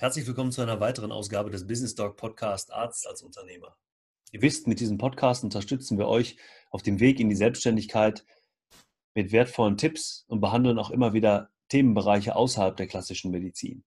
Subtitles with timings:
[0.00, 3.76] Herzlich willkommen zu einer weiteren Ausgabe des Business Dog Podcast Arzt als Unternehmer.
[4.32, 6.38] Ihr wisst, mit diesem Podcast unterstützen wir euch
[6.70, 8.24] auf dem Weg in die Selbstständigkeit
[9.14, 13.84] mit wertvollen Tipps und behandeln auch immer wieder Themenbereiche außerhalb der klassischen Medizin.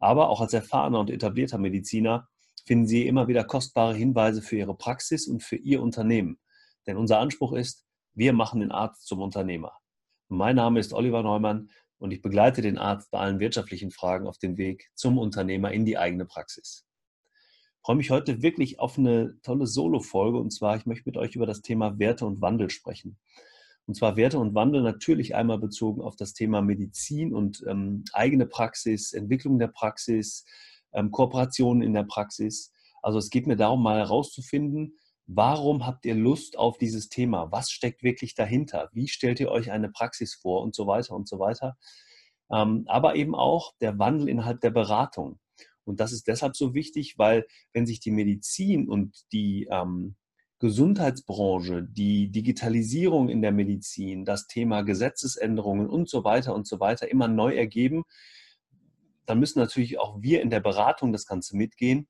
[0.00, 2.28] Aber auch als erfahrener und etablierter Mediziner
[2.66, 6.40] finden Sie immer wieder kostbare Hinweise für Ihre Praxis und für Ihr Unternehmen.
[6.88, 9.78] Denn unser Anspruch ist, wir machen den Arzt zum Unternehmer.
[10.26, 11.70] mein Name ist Oliver Neumann
[12.02, 15.84] und ich begleite den Arzt bei allen wirtschaftlichen Fragen auf dem Weg zum Unternehmer in
[15.84, 16.84] die eigene Praxis.
[17.76, 21.36] Ich freue mich heute wirklich auf eine tolle Solo-Folge und zwar, ich möchte mit euch
[21.36, 23.18] über das Thema Werte und Wandel sprechen.
[23.86, 28.46] Und zwar Werte und Wandel natürlich einmal bezogen auf das Thema Medizin und ähm, eigene
[28.46, 30.44] Praxis, Entwicklung der Praxis,
[30.92, 32.72] ähm, Kooperationen in der Praxis.
[33.00, 37.52] Also es geht mir darum, mal herauszufinden, Warum habt ihr Lust auf dieses Thema?
[37.52, 38.90] Was steckt wirklich dahinter?
[38.92, 41.76] Wie stellt ihr euch eine Praxis vor und so weiter und so weiter?
[42.50, 45.38] Ähm, aber eben auch der Wandel innerhalb der Beratung.
[45.84, 50.16] Und das ist deshalb so wichtig, weil wenn sich die Medizin und die ähm,
[50.58, 57.10] Gesundheitsbranche, die Digitalisierung in der Medizin, das Thema Gesetzesänderungen und so weiter und so weiter
[57.10, 58.04] immer neu ergeben,
[59.26, 62.06] dann müssen natürlich auch wir in der Beratung das Ganze mitgehen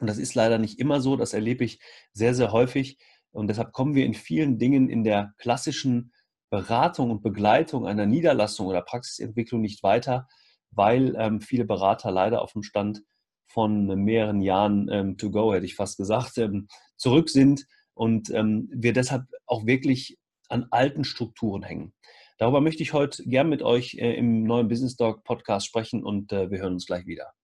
[0.00, 1.80] und das ist leider nicht immer so, das erlebe ich
[2.12, 2.98] sehr, sehr häufig.
[3.30, 6.12] Und deshalb kommen wir in vielen Dingen in der klassischen
[6.50, 10.26] Beratung und Begleitung einer Niederlassung oder Praxisentwicklung nicht weiter,
[10.70, 13.02] weil ähm, viele Berater leider auf dem Stand
[13.46, 18.70] von mehreren Jahren ähm, to go, hätte ich fast gesagt, ähm, zurück sind und ähm,
[18.72, 21.92] wir deshalb auch wirklich an alten Strukturen hängen.
[22.38, 26.32] Darüber möchte ich heute gern mit euch äh, im neuen Business Dog Podcast sprechen und
[26.32, 27.37] äh, wir hören uns gleich wieder.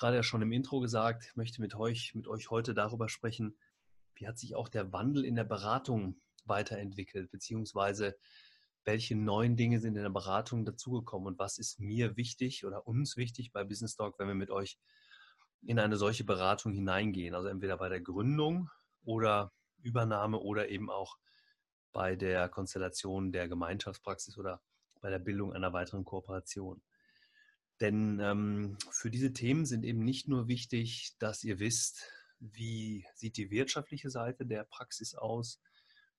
[0.00, 3.56] Gerade ja schon im Intro gesagt, ich möchte mit euch, mit euch heute darüber sprechen,
[4.14, 8.16] wie hat sich auch der Wandel in der Beratung weiterentwickelt, beziehungsweise
[8.84, 13.18] welche neuen Dinge sind in der Beratung dazugekommen und was ist mir wichtig oder uns
[13.18, 14.78] wichtig bei Business Talk, wenn wir mit euch
[15.62, 17.34] in eine solche Beratung hineingehen.
[17.34, 18.70] Also entweder bei der Gründung
[19.04, 19.52] oder
[19.82, 21.18] Übernahme oder eben auch
[21.92, 24.62] bei der Konstellation der Gemeinschaftspraxis oder
[25.02, 26.82] bei der Bildung einer weiteren Kooperation.
[27.80, 32.04] Denn ähm, für diese Themen sind eben nicht nur wichtig, dass ihr wisst,
[32.38, 35.60] wie sieht die wirtschaftliche Seite der Praxis aus,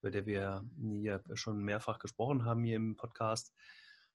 [0.02, 3.54] über der wir hier schon mehrfach gesprochen haben hier im Podcast,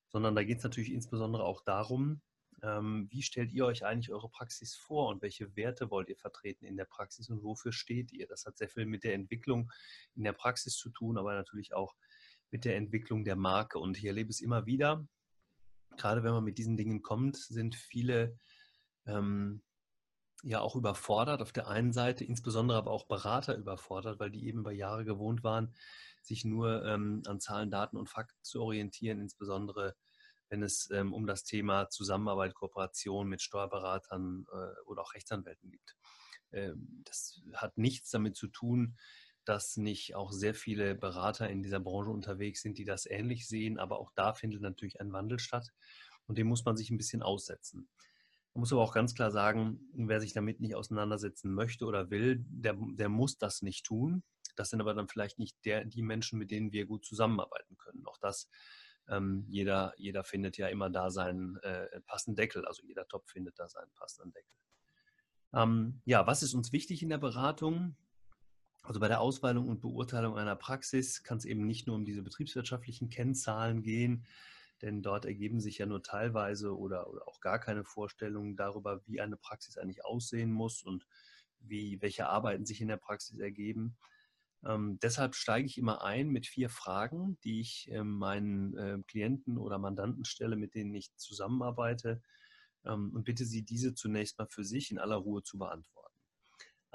[0.09, 2.21] sondern da geht es natürlich insbesondere auch darum,
[2.63, 6.65] ähm, wie stellt ihr euch eigentlich eure Praxis vor und welche Werte wollt ihr vertreten
[6.65, 8.27] in der Praxis und wofür steht ihr?
[8.27, 9.71] Das hat sehr viel mit der Entwicklung
[10.15, 11.95] in der Praxis zu tun, aber natürlich auch
[12.51, 13.79] mit der Entwicklung der Marke.
[13.79, 15.07] Und ich erlebe es immer wieder,
[15.97, 18.39] gerade wenn man mit diesen Dingen kommt, sind viele
[19.07, 19.63] ähm,
[20.43, 21.43] ja auch überfordert.
[21.43, 25.43] Auf der einen Seite, insbesondere aber auch Berater überfordert, weil die eben bei Jahre gewohnt
[25.43, 25.75] waren,
[26.23, 29.97] sich nur ähm, an Zahlen, Daten und Fakten zu orientieren, insbesondere
[30.49, 35.97] wenn es ähm, um das Thema Zusammenarbeit, Kooperation mit Steuerberatern äh, oder auch Rechtsanwälten gibt.
[36.53, 38.97] Ähm, das hat nichts damit zu tun,
[39.49, 43.79] dass nicht auch sehr viele Berater in dieser Branche unterwegs sind, die das ähnlich sehen.
[43.79, 45.73] Aber auch da findet natürlich ein Wandel statt
[46.27, 47.89] und dem muss man sich ein bisschen aussetzen.
[48.55, 52.45] Man muss aber auch ganz klar sagen, wer sich damit nicht auseinandersetzen möchte oder will,
[52.49, 54.23] der, der muss das nicht tun.
[54.57, 58.07] Das sind aber dann vielleicht nicht der, die Menschen, mit denen wir gut zusammenarbeiten können.
[58.07, 58.49] Auch das,
[59.09, 62.65] ähm, jeder, jeder findet ja immer da seinen äh, passenden Deckel.
[62.65, 64.57] Also jeder Topf findet da seinen passenden Deckel.
[65.53, 67.97] Ähm, ja, was ist uns wichtig in der Beratung?
[68.87, 72.23] Also bei der Auswahlung und Beurteilung einer Praxis kann es eben nicht nur um diese
[72.23, 74.27] betriebswirtschaftlichen Kennzahlen gehen,
[74.81, 79.21] denn dort ergeben sich ja nur teilweise oder, oder auch gar keine Vorstellungen darüber, wie
[79.21, 81.05] eine Praxis eigentlich aussehen muss und
[81.59, 83.97] wie, welche Arbeiten sich in der Praxis ergeben.
[84.65, 89.59] Ähm, deshalb steige ich immer ein mit vier Fragen, die ich äh, meinen äh, Klienten
[89.59, 92.23] oder Mandanten stelle, mit denen ich zusammenarbeite
[92.85, 96.06] ähm, und bitte sie, diese zunächst mal für sich in aller Ruhe zu beantworten.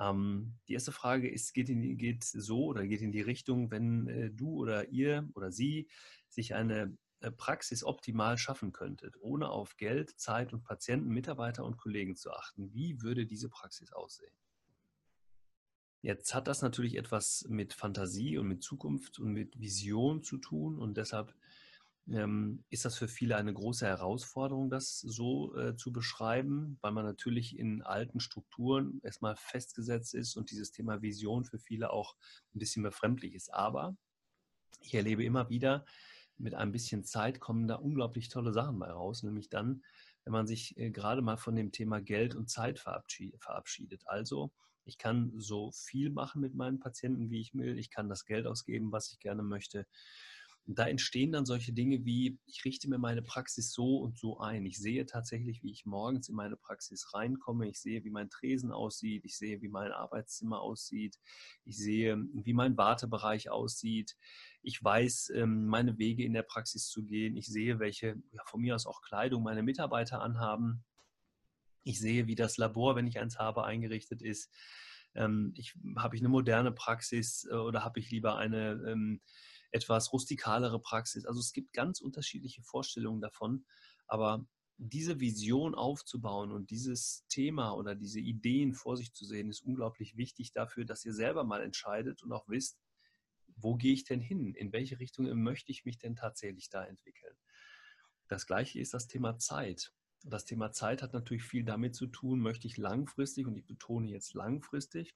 [0.01, 4.07] Ähm, die erste Frage ist, geht, in, geht so oder geht in die Richtung, wenn
[4.07, 5.87] äh, du oder ihr oder sie
[6.27, 11.77] sich eine äh, Praxis optimal schaffen könntet, ohne auf Geld, Zeit und Patienten, Mitarbeiter und
[11.77, 14.33] Kollegen zu achten, wie würde diese Praxis aussehen?
[16.01, 20.79] Jetzt hat das natürlich etwas mit Fantasie und mit Zukunft und mit Vision zu tun
[20.79, 21.35] und deshalb
[22.09, 27.05] ähm, ist das für viele eine große Herausforderung, das so äh, zu beschreiben, weil man
[27.05, 32.15] natürlich in alten Strukturen erstmal festgesetzt ist und dieses Thema Vision für viele auch
[32.55, 33.53] ein bisschen befremdlich ist.
[33.53, 33.95] Aber
[34.81, 35.85] ich erlebe immer wieder,
[36.37, 39.83] mit ein bisschen Zeit kommen da unglaublich tolle Sachen bei raus, nämlich dann,
[40.23, 43.41] wenn man sich äh, gerade mal von dem Thema Geld und Zeit verabschiedet.
[43.43, 44.03] verabschiedet.
[44.07, 44.51] Also
[44.85, 47.77] Ich kann so viel machen mit meinen Patienten, wie ich will.
[47.77, 49.85] Ich kann das Geld ausgeben, was ich gerne möchte.
[50.67, 54.39] Und da entstehen dann solche Dinge wie, ich richte mir meine Praxis so und so
[54.39, 54.65] ein.
[54.65, 57.67] Ich sehe tatsächlich, wie ich morgens in meine Praxis reinkomme.
[57.67, 59.25] Ich sehe, wie mein Tresen aussieht.
[59.25, 61.17] Ich sehe, wie mein Arbeitszimmer aussieht.
[61.65, 64.15] Ich sehe, wie mein Wartebereich aussieht.
[64.61, 67.37] Ich weiß, ähm, meine Wege in der Praxis zu gehen.
[67.37, 70.83] Ich sehe, welche ja, von mir aus auch Kleidung meine Mitarbeiter anhaben.
[71.83, 74.53] Ich sehe, wie das Labor, wenn ich eins habe, eingerichtet ist.
[75.15, 79.21] Ähm, ich, habe ich eine moderne Praxis äh, oder habe ich lieber eine ähm,
[79.71, 81.25] etwas rustikalere Praxis.
[81.25, 83.65] Also es gibt ganz unterschiedliche Vorstellungen davon,
[84.07, 84.45] aber
[84.77, 90.17] diese Vision aufzubauen und dieses Thema oder diese Ideen vor sich zu sehen, ist unglaublich
[90.17, 92.79] wichtig dafür, dass ihr selber mal entscheidet und auch wisst,
[93.55, 94.55] wo gehe ich denn hin?
[94.55, 97.35] In welche Richtung möchte ich mich denn tatsächlich da entwickeln?
[98.27, 99.93] Das gleiche ist das Thema Zeit.
[100.23, 104.09] Das Thema Zeit hat natürlich viel damit zu tun, möchte ich langfristig, und ich betone
[104.09, 105.15] jetzt langfristig,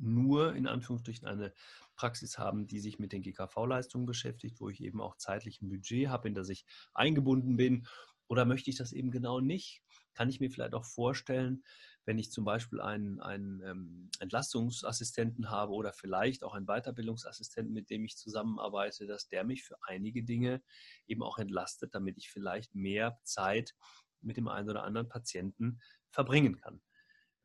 [0.00, 1.52] nur in Anführungsstrichen eine
[1.96, 6.08] Praxis haben, die sich mit den GKV-Leistungen beschäftigt, wo ich eben auch zeitlich ein Budget
[6.08, 6.64] habe, in das ich
[6.94, 7.86] eingebunden bin?
[8.28, 9.82] Oder möchte ich das eben genau nicht?
[10.14, 11.62] Kann ich mir vielleicht auch vorstellen,
[12.04, 17.90] wenn ich zum Beispiel einen, einen ähm, Entlastungsassistenten habe oder vielleicht auch einen Weiterbildungsassistenten, mit
[17.90, 20.62] dem ich zusammenarbeite, dass der mich für einige Dinge
[21.06, 23.74] eben auch entlastet, damit ich vielleicht mehr Zeit
[24.22, 25.80] mit dem einen oder anderen Patienten
[26.10, 26.80] verbringen kann.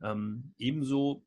[0.02, 1.26] Ähm, ebenso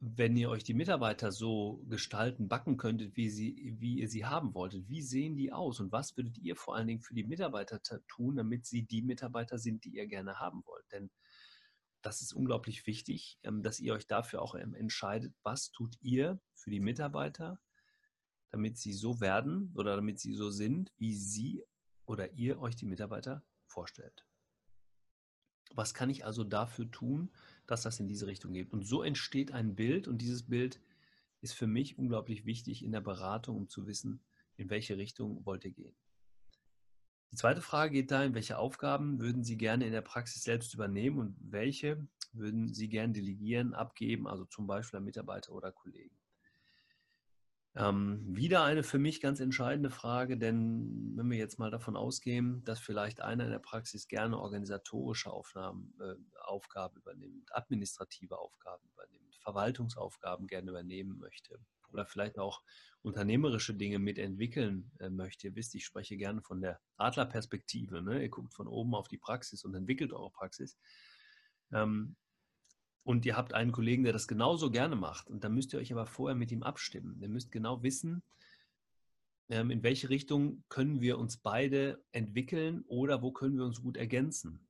[0.00, 4.54] wenn ihr euch die Mitarbeiter so gestalten, backen könntet, wie, sie, wie ihr sie haben
[4.54, 7.80] wolltet, wie sehen die aus und was würdet ihr vor allen Dingen für die Mitarbeiter
[8.08, 10.90] tun, damit sie die Mitarbeiter sind, die ihr gerne haben wollt?
[10.90, 11.10] Denn
[12.00, 16.70] das ist unglaublich wichtig, ähm, dass ihr euch dafür auch entscheidet, was tut ihr für
[16.70, 17.60] die Mitarbeiter,
[18.48, 21.62] damit sie so werden oder damit sie so sind, wie sie
[22.06, 24.24] oder ihr euch die Mitarbeiter vorstellt.
[25.72, 27.30] Was kann ich also dafür tun,
[27.70, 28.72] dass das in diese Richtung geht?
[28.72, 30.80] Und so entsteht ein Bild und dieses Bild
[31.40, 34.20] ist für mich unglaublich wichtig in der Beratung, um zu wissen,
[34.56, 35.94] in welche Richtung wollt ihr gehen.
[37.32, 41.18] Die zweite Frage geht dahin, welche Aufgaben würden Sie gerne in der Praxis selbst übernehmen
[41.18, 46.19] und welche würden Sie gerne delegieren, abgeben, also zum Beispiel an Mitarbeiter oder Kollegen?
[47.76, 52.64] Ähm, wieder eine für mich ganz entscheidende Frage, denn wenn wir jetzt mal davon ausgehen,
[52.64, 59.36] dass vielleicht einer in der Praxis gerne organisatorische Aufnahmen, äh, Aufgaben übernimmt, administrative Aufgaben übernimmt,
[59.36, 61.60] Verwaltungsaufgaben gerne übernehmen möchte
[61.92, 62.62] oder vielleicht auch
[63.02, 65.48] unternehmerische Dinge mitentwickeln äh, möchte.
[65.48, 68.02] Ihr wisst, ich spreche gerne von der Adlerperspektive.
[68.02, 68.22] Ne?
[68.22, 70.76] Ihr guckt von oben auf die Praxis und entwickelt eure Praxis.
[71.72, 72.16] Ähm,
[73.04, 75.28] und ihr habt einen Kollegen, der das genauso gerne macht.
[75.28, 77.18] Und dann müsst ihr euch aber vorher mit ihm abstimmen.
[77.20, 78.22] Ihr müsst genau wissen,
[79.48, 83.96] ähm, in welche Richtung können wir uns beide entwickeln oder wo können wir uns gut
[83.96, 84.60] ergänzen.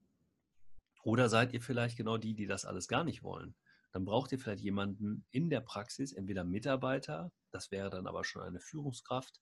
[1.03, 3.55] Oder seid ihr vielleicht genau die, die das alles gar nicht wollen?
[3.93, 8.43] Dann braucht ihr vielleicht jemanden in der Praxis, entweder Mitarbeiter, das wäre dann aber schon
[8.43, 9.41] eine Führungskraft,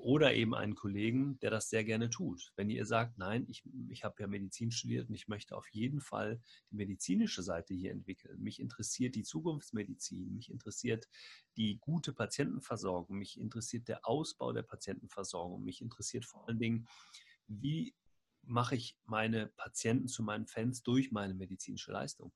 [0.00, 2.52] oder eben einen Kollegen, der das sehr gerne tut.
[2.56, 6.00] Wenn ihr sagt, nein, ich, ich habe ja Medizin studiert und ich möchte auf jeden
[6.00, 6.40] Fall
[6.70, 8.42] die medizinische Seite hier entwickeln.
[8.42, 11.08] Mich interessiert die Zukunftsmedizin, mich interessiert
[11.56, 16.88] die gute Patientenversorgung, mich interessiert der Ausbau der Patientenversorgung, mich interessiert vor allen Dingen,
[17.46, 17.94] wie
[18.42, 22.32] mache ich meine Patienten zu meinen Fans durch meine medizinische Leistung.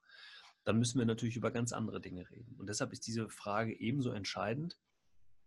[0.63, 2.55] Dann müssen wir natürlich über ganz andere Dinge reden.
[2.57, 4.79] Und deshalb ist diese Frage ebenso entscheidend,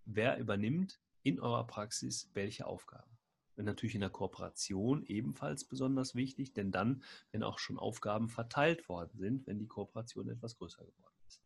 [0.04, 3.10] wer übernimmt in eurer Praxis welche Aufgaben.
[3.58, 8.88] Und natürlich in der Kooperation ebenfalls besonders wichtig, denn dann, wenn auch schon Aufgaben verteilt
[8.90, 11.42] worden sind, wenn die Kooperation etwas größer geworden ist.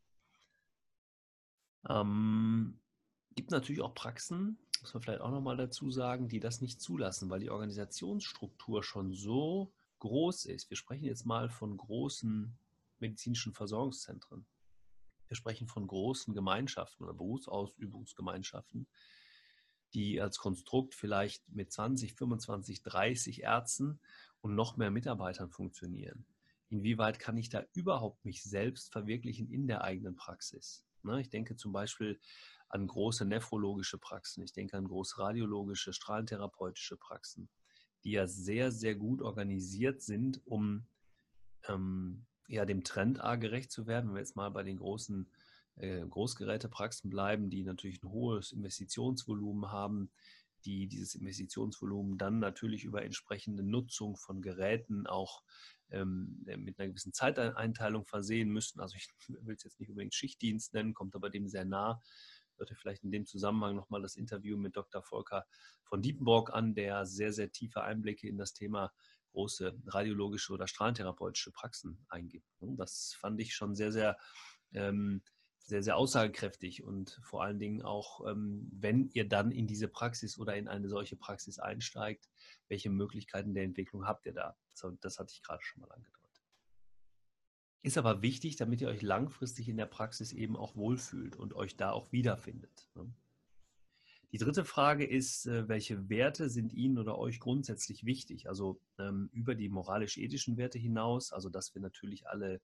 [1.88, 2.79] Ähm,
[3.36, 7.29] gibt natürlich auch Praxen, muss man vielleicht auch nochmal dazu sagen, die das nicht zulassen,
[7.29, 10.69] weil die Organisationsstruktur schon so groß ist.
[10.69, 12.57] Wir sprechen jetzt mal von großen
[13.00, 14.45] medizinischen Versorgungszentren.
[15.27, 18.88] Wir sprechen von großen Gemeinschaften oder Berufsausübungsgemeinschaften,
[19.93, 24.00] die als Konstrukt vielleicht mit 20, 25, 30 Ärzten
[24.41, 26.25] und noch mehr Mitarbeitern funktionieren.
[26.69, 30.86] Inwieweit kann ich da überhaupt mich selbst verwirklichen in der eigenen Praxis?
[31.01, 32.19] Ne, ich denke zum Beispiel
[32.67, 37.50] an große nephrologische Praxen, ich denke an große radiologische, strahlentherapeutische Praxen,
[38.03, 40.86] die ja sehr, sehr gut organisiert sind, um
[41.67, 44.10] ähm, ja, dem Trend A gerecht zu werden.
[44.10, 45.29] Wenn wir jetzt mal bei den großen
[45.79, 50.12] äh, Großgerätepraxen bleiben, die natürlich ein hohes Investitionsvolumen haben,
[50.65, 55.43] die dieses Investitionsvolumen dann natürlich über entsprechende Nutzung von Geräten auch
[55.89, 58.79] ähm, äh, mit einer gewissen Zeiteinteilung versehen müssen.
[58.79, 62.01] Also ich will es jetzt nicht unbedingt Schichtdienst nennen, kommt aber dem sehr nah.
[62.57, 65.01] Hörte vielleicht in dem Zusammenhang nochmal das Interview mit Dr.
[65.01, 65.45] Volker
[65.86, 68.91] von Diepenborg an, der sehr, sehr tiefe Einblicke in das Thema
[69.31, 72.48] große radiologische oder strahlentherapeutische Praxen eingibt.
[72.59, 74.17] Das fand ich schon sehr, sehr
[74.74, 75.21] ähm,
[75.70, 80.38] sehr, sehr aussagekräftig und vor allen Dingen auch, ähm, wenn ihr dann in diese Praxis
[80.38, 82.30] oder in eine solche Praxis einsteigt,
[82.68, 84.58] welche Möglichkeiten der Entwicklung habt ihr da?
[85.02, 86.20] Das hatte ich gerade schon mal angedeutet.
[87.82, 91.78] Ist aber wichtig, damit ihr euch langfristig in der Praxis eben auch wohlfühlt und euch
[91.78, 92.90] da auch wiederfindet.
[92.96, 93.14] Ne?
[94.32, 98.48] Die dritte Frage ist, äh, welche Werte sind Ihnen oder euch grundsätzlich wichtig?
[98.48, 102.62] Also ähm, über die moralisch-ethischen Werte hinaus, also dass wir natürlich alle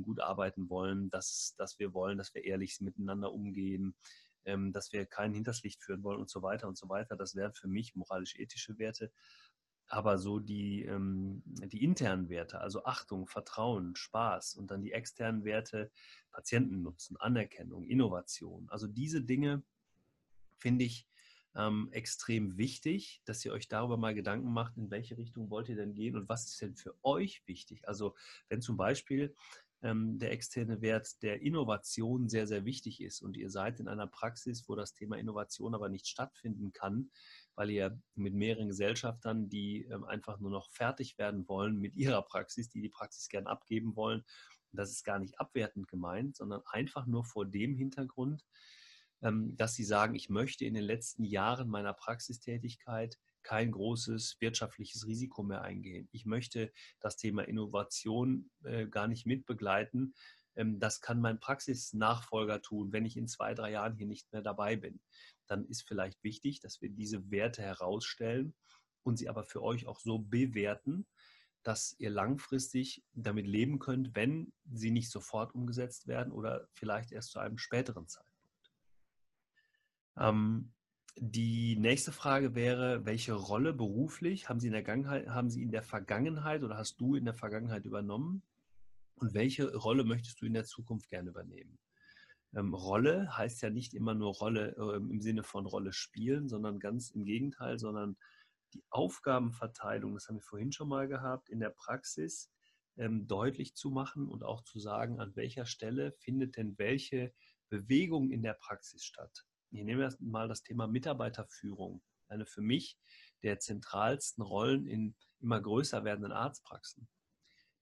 [0.00, 3.94] gut arbeiten wollen, dass, dass wir wollen, dass wir ehrlich miteinander umgehen,
[4.46, 7.16] ähm, dass wir keinen hinters Licht führen wollen und so weiter und so weiter.
[7.16, 9.12] Das wären für mich moralisch-ethische Werte.
[9.88, 15.44] Aber so die, ähm, die internen Werte, also Achtung, Vertrauen, Spaß und dann die externen
[15.44, 15.90] Werte,
[16.30, 18.66] Patientennutzen, Anerkennung, Innovation.
[18.70, 19.62] Also diese Dinge
[20.56, 21.06] finde ich
[21.54, 25.76] ähm, extrem wichtig, dass ihr euch darüber mal Gedanken macht, in welche Richtung wollt ihr
[25.76, 27.86] denn gehen und was ist denn für euch wichtig.
[27.86, 28.14] Also
[28.48, 29.34] wenn zum Beispiel
[29.82, 33.20] ähm, der externe Wert der Innovation sehr, sehr wichtig ist.
[33.20, 37.10] Und ihr seid in einer Praxis, wo das Thema Innovation aber nicht stattfinden kann,
[37.54, 42.22] weil ihr mit mehreren Gesellschaftern, die ähm, einfach nur noch fertig werden wollen mit ihrer
[42.22, 44.24] Praxis, die die Praxis gern abgeben wollen,
[44.72, 48.44] und das ist gar nicht abwertend gemeint, sondern einfach nur vor dem Hintergrund,
[49.20, 55.06] ähm, dass sie sagen, ich möchte in den letzten Jahren meiner Praxistätigkeit kein großes wirtschaftliches
[55.06, 56.08] Risiko mehr eingehen.
[56.12, 60.14] Ich möchte das Thema Innovation äh, gar nicht mitbegleiten.
[60.54, 64.42] Ähm, das kann mein Praxisnachfolger tun, wenn ich in zwei, drei Jahren hier nicht mehr
[64.42, 65.00] dabei bin.
[65.46, 68.54] Dann ist vielleicht wichtig, dass wir diese Werte herausstellen
[69.02, 71.06] und sie aber für euch auch so bewerten,
[71.62, 77.30] dass ihr langfristig damit leben könnt, wenn sie nicht sofort umgesetzt werden oder vielleicht erst
[77.30, 78.32] zu einem späteren Zeitpunkt.
[80.16, 80.72] Ähm,
[81.16, 84.86] die nächste Frage wäre, welche Rolle beruflich haben Sie, in der
[85.34, 88.42] haben Sie in der Vergangenheit oder hast du in der Vergangenheit übernommen?
[89.16, 91.78] Und welche Rolle möchtest du in der Zukunft gerne übernehmen?
[92.54, 96.78] Ähm, Rolle heißt ja nicht immer nur Rolle äh, im Sinne von Rolle spielen, sondern
[96.78, 98.16] ganz im Gegenteil, sondern
[98.74, 102.50] die Aufgabenverteilung, das haben wir vorhin schon mal gehabt, in der Praxis
[102.96, 107.32] ähm, deutlich zu machen und auch zu sagen, an welcher Stelle findet denn welche
[107.68, 109.46] Bewegung in der Praxis statt.
[109.72, 112.98] Ich nehme erst mal das Thema Mitarbeiterführung, eine für mich
[113.42, 117.08] der zentralsten Rollen in immer größer werdenden Arztpraxen.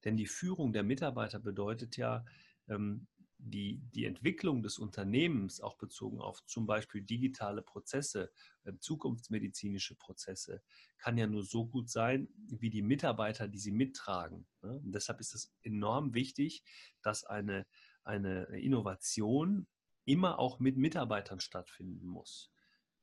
[0.04, 2.24] Denn die Führung der Mitarbeiter bedeutet ja,
[2.68, 3.06] ähm,
[3.42, 8.30] die, die Entwicklung des Unternehmens, auch bezogen auf zum Beispiel digitale Prozesse,
[8.64, 10.62] äh, zukunftsmedizinische Prozesse,
[10.98, 14.46] kann ja nur so gut sein, wie die Mitarbeiter, die sie mittragen.
[14.62, 14.78] Ne?
[14.78, 16.62] Und deshalb ist es enorm wichtig,
[17.02, 17.66] dass eine,
[18.04, 19.66] eine Innovation
[20.04, 22.52] immer auch mit Mitarbeitern stattfinden muss.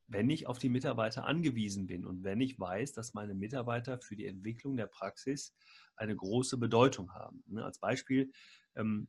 [0.06, 4.16] Wenn ich auf die Mitarbeiter angewiesen bin und wenn ich weiß, dass meine Mitarbeiter für
[4.16, 5.54] die Entwicklung der Praxis
[5.96, 7.42] eine große Bedeutung haben.
[7.46, 8.32] Ne, als Beispiel,
[8.74, 9.08] ähm,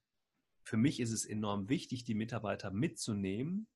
[0.63, 3.67] für mich ist es enorm wichtig, die Mitarbeiter mitzunehmen.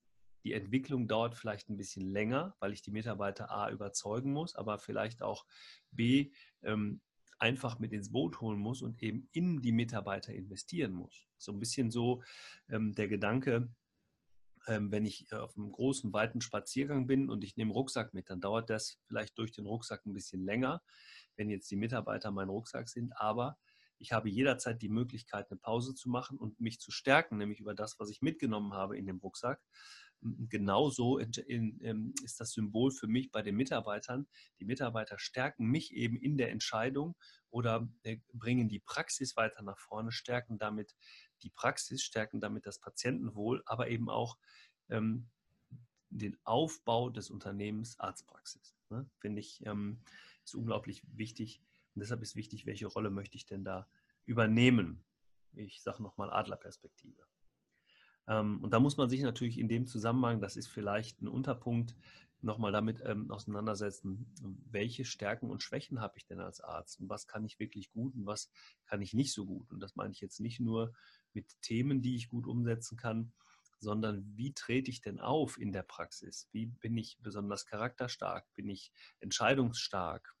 [0.44, 4.78] Die Entwicklung dauert vielleicht ein bisschen länger, weil ich die Mitarbeiter A überzeugen muss, aber
[4.78, 5.46] vielleicht auch
[5.90, 7.00] B ähm,
[7.38, 11.26] einfach mit ins Boot holen muss und eben in die Mitarbeiter investieren muss.
[11.38, 12.22] So ein bisschen so
[12.68, 13.72] ähm, der Gedanke,
[14.66, 18.30] ähm, wenn ich äh, auf einem großen, weiten Spaziergang bin und ich nehme Rucksack mit,
[18.30, 20.82] dann dauert das vielleicht durch den Rucksack ein bisschen länger,
[21.36, 23.12] wenn jetzt die Mitarbeiter mein Rucksack sind.
[23.16, 23.58] Aber
[23.98, 27.74] ich habe jederzeit die Möglichkeit, eine Pause zu machen und mich zu stärken, nämlich über
[27.74, 29.60] das, was ich mitgenommen habe in dem Rucksack.
[30.20, 34.26] Genauso ähm, ist das Symbol für mich bei den Mitarbeitern.
[34.58, 37.14] Die Mitarbeiter stärken mich eben in der Entscheidung
[37.50, 40.94] oder äh, bringen die Praxis weiter nach vorne, stärken damit
[41.44, 44.38] die Praxis, stärken damit das Patientenwohl, aber eben auch
[44.88, 45.28] ähm,
[46.10, 48.76] den Aufbau des Unternehmens Arztpraxis.
[48.90, 49.08] Ne?
[49.18, 50.00] Finde ich, ähm,
[50.44, 51.60] ist unglaublich wichtig.
[51.94, 53.88] Und deshalb ist wichtig, welche Rolle möchte ich denn da
[54.24, 55.04] übernehmen?
[55.52, 57.22] Ich sage nochmal Adlerperspektive.
[58.26, 61.94] Ähm, und da muss man sich natürlich in dem Zusammenhang, das ist vielleicht ein Unterpunkt,
[62.44, 64.30] nochmal damit ähm, auseinandersetzen,
[64.70, 68.14] welche Stärken und Schwächen habe ich denn als Arzt und was kann ich wirklich gut
[68.14, 68.50] und was
[68.84, 69.72] kann ich nicht so gut.
[69.72, 70.94] Und das meine ich jetzt nicht nur
[71.34, 73.32] mit Themen, die ich gut umsetzen kann,
[73.80, 76.48] sondern wie trete ich denn auf in der Praxis?
[76.52, 78.46] Wie bin ich besonders charakterstark?
[78.54, 80.34] Bin ich entscheidungsstark?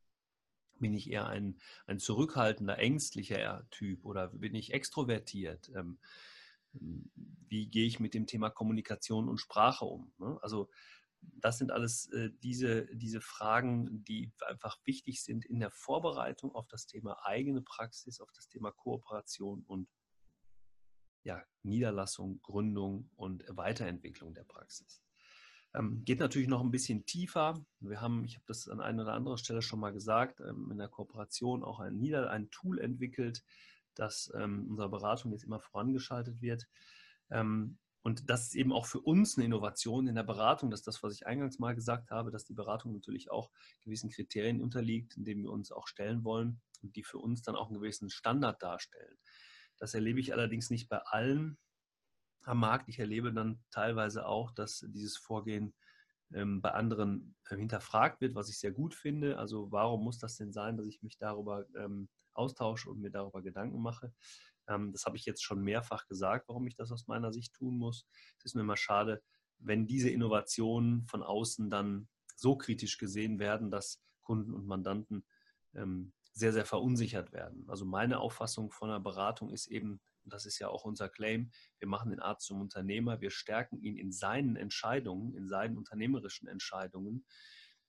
[0.80, 5.70] Bin ich eher ein, ein zurückhaltender, ängstlicher Typ oder bin ich extrovertiert?
[5.76, 5.98] Ähm,
[6.72, 10.12] wie gehe ich mit dem Thema Kommunikation und Sprache um?
[10.18, 10.38] Ne?
[10.42, 10.68] Also
[11.20, 16.66] das sind alles äh, diese, diese Fragen, die einfach wichtig sind in der Vorbereitung auf
[16.68, 19.88] das Thema eigene Praxis, auf das Thema Kooperation und
[21.24, 25.02] ja, Niederlassung, Gründung und Weiterentwicklung der Praxis.
[25.74, 27.64] Ähm, geht natürlich noch ein bisschen tiefer.
[27.80, 30.78] Wir haben, ich habe das an einer oder anderen Stelle schon mal gesagt, ähm, in
[30.78, 33.42] der Kooperation auch ein, Nieder ein Tool entwickelt,
[33.94, 36.68] das ähm, unserer Beratung jetzt immer vorangeschaltet wird.
[37.30, 40.70] Ähm, und das ist eben auch für uns eine Innovation in der Beratung.
[40.70, 43.50] Das ist das, was ich eingangs mal gesagt habe, dass die Beratung natürlich auch
[43.82, 47.56] gewissen Kriterien unterliegt, in denen wir uns auch stellen wollen und die für uns dann
[47.56, 49.16] auch einen gewissen Standard darstellen.
[49.84, 51.58] Das erlebe ich allerdings nicht bei allen
[52.44, 52.88] am Markt.
[52.88, 55.74] Ich erlebe dann teilweise auch, dass dieses Vorgehen
[56.32, 59.36] ähm, bei anderen äh, hinterfragt wird, was ich sehr gut finde.
[59.36, 63.42] Also warum muss das denn sein, dass ich mich darüber ähm, austausche und mir darüber
[63.42, 64.14] Gedanken mache?
[64.68, 67.76] Ähm, das habe ich jetzt schon mehrfach gesagt, warum ich das aus meiner Sicht tun
[67.76, 68.06] muss.
[68.38, 69.22] Es ist mir immer schade,
[69.58, 75.26] wenn diese Innovationen von außen dann so kritisch gesehen werden, dass Kunden und Mandanten
[75.74, 77.64] ähm, sehr, sehr verunsichert werden.
[77.68, 81.88] Also meine Auffassung von einer Beratung ist eben, das ist ja auch unser Claim, wir
[81.88, 87.24] machen den Arzt zum Unternehmer, wir stärken ihn in seinen Entscheidungen, in seinen unternehmerischen Entscheidungen,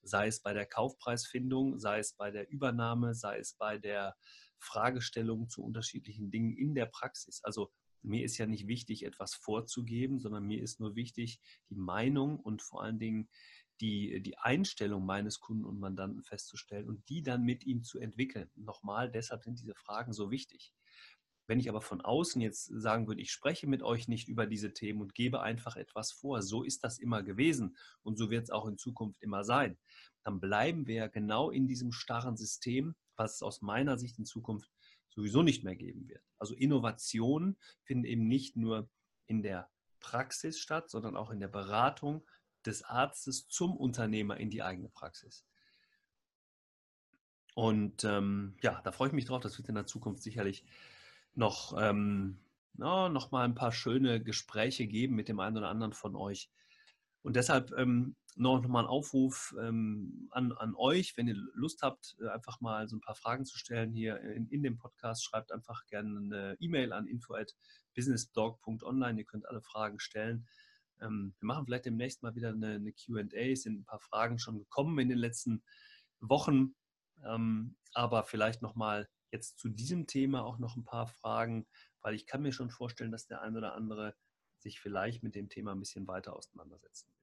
[0.03, 4.15] sei es bei der Kaufpreisfindung, sei es bei der Übernahme, sei es bei der
[4.59, 7.43] Fragestellungen zu unterschiedlichen Dingen in der Praxis.
[7.43, 7.71] Also
[8.03, 12.61] mir ist ja nicht wichtig, etwas vorzugeben, sondern mir ist nur wichtig, die Meinung und
[12.61, 13.27] vor allen Dingen
[13.81, 18.49] die, die Einstellung meines Kunden und Mandanten festzustellen und die dann mit ihm zu entwickeln.
[18.55, 20.73] Nochmal, deshalb sind diese Fragen so wichtig.
[21.47, 24.73] Wenn ich aber von außen jetzt sagen würde, ich spreche mit euch nicht über diese
[24.73, 28.49] Themen und gebe einfach etwas vor, so ist das immer gewesen und so wird es
[28.49, 29.77] auch in Zukunft immer sein,
[30.23, 34.71] dann bleiben wir genau in diesem starren System, was es aus meiner Sicht in Zukunft
[35.09, 36.23] sowieso nicht mehr geben wird.
[36.39, 38.89] Also Innovationen finden eben nicht nur
[39.27, 42.25] in der Praxis statt, sondern auch in der Beratung
[42.65, 45.45] des Arztes zum Unternehmer in die eigene Praxis.
[47.55, 49.41] Und ähm, ja, da freue ich mich drauf.
[49.41, 50.65] Das wird in der Zukunft sicherlich
[51.33, 52.37] noch, ähm,
[52.77, 56.51] ja, noch mal ein paar schöne Gespräche geben mit dem einen oder anderen von euch.
[57.21, 61.81] Und deshalb ähm, noch, noch mal ein Aufruf ähm, an, an euch, wenn ihr Lust
[61.81, 65.23] habt, äh, einfach mal so ein paar Fragen zu stellen hier in, in dem Podcast,
[65.23, 69.17] schreibt einfach gerne eine E-Mail an info@businessblog.online.
[69.19, 70.47] Ihr könnt alle Fragen stellen.
[71.01, 73.51] Ähm, wir machen vielleicht demnächst mal wieder eine, eine QA.
[73.51, 75.63] Es sind ein paar Fragen schon gekommen in den letzten
[76.19, 76.75] Wochen,
[77.23, 81.67] ähm, aber vielleicht noch mal jetzt zu diesem Thema auch noch ein paar Fragen,
[82.01, 84.15] weil ich kann mir schon vorstellen, dass der ein oder andere
[84.59, 87.15] sich vielleicht mit dem Thema ein bisschen weiter auseinandersetzen will.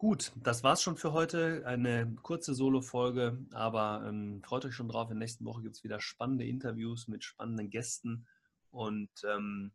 [0.00, 1.62] Gut, das war's schon für heute.
[1.66, 5.10] Eine kurze Solo-Folge, aber ähm, freut euch schon drauf.
[5.10, 8.26] In der nächsten Woche gibt es wieder spannende Interviews mit spannenden Gästen.
[8.70, 9.72] Und ähm,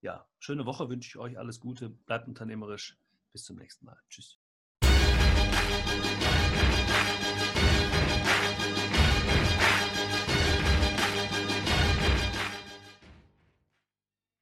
[0.00, 1.38] ja, schöne Woche wünsche ich euch.
[1.38, 2.98] Alles Gute, bleibt unternehmerisch.
[3.32, 3.98] Bis zum nächsten Mal.
[4.08, 4.38] Tschüss.